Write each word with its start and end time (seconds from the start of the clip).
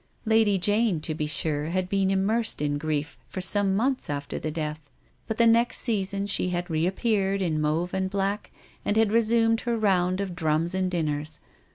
Lady 0.25 0.57
Jane, 0.57 0.99
to 1.01 1.13
be 1.13 1.27
sure, 1.27 1.65
had 1.65 1.87
been 1.87 2.09
immersed 2.09 2.59
in 2.59 2.79
grief 2.79 3.19
for 3.27 3.39
some 3.39 3.75
months 3.75 4.09
after 4.09 4.39
the 4.39 4.49
death, 4.49 4.79
but 5.27 5.37
the 5.37 5.45
next 5.45 5.77
season 5.77 6.25
she 6.25 6.49
had 6.49 6.71
reappeared 6.71 7.39
in 7.39 7.61
mauve 7.61 7.93
and 7.93 8.09
black, 8.09 8.49
and 8.83 8.97
had 8.97 9.11
resumed 9.13 9.61
her 9.61 9.77
round 9.77 10.19
of 10.19 10.35
drums 10.35 10.73
and 10.73 10.89
dinners. 10.89 11.39